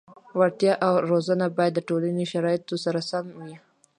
وړتیا 0.39 0.73
او 0.85 0.93
روزنه 1.09 1.45
باید 1.57 1.73
د 1.75 1.79
ټولنې 1.89 2.25
شرایطو 2.31 2.75
سره 2.85 2.99
سم 3.09 3.25
وي. 3.39 3.55